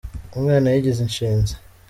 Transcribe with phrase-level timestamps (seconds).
[0.35, 1.53] Umwana yigize inshinzi.